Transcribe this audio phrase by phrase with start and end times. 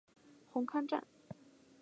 [0.51, 1.03] 红磡站。